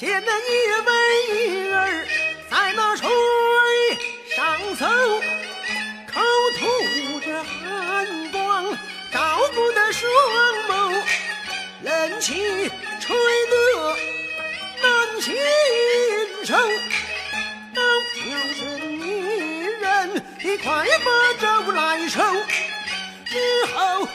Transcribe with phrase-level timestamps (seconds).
[0.00, 0.50] 见那一
[0.86, 0.90] 位
[1.34, 2.06] 女儿
[2.48, 3.06] 在那水
[4.34, 4.86] 上走，
[6.10, 6.22] 口
[6.58, 8.64] 吐着寒光，
[9.12, 10.10] 照不得双
[10.70, 11.02] 眸，
[11.82, 12.32] 冷气
[12.98, 13.14] 吹
[13.50, 13.94] 得
[14.80, 15.36] 难心
[16.46, 16.56] 受。
[17.74, 17.82] 都
[18.14, 18.20] 就
[18.54, 22.22] 是女人，你快把粥来收。
[23.26, 24.08] 之后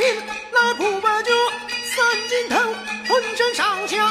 [0.00, 1.30] 来，不把酒
[1.94, 2.56] 三斤头，
[3.06, 4.01] 浑身上下